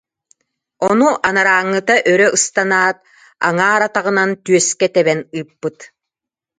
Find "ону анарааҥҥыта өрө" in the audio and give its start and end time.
0.87-2.27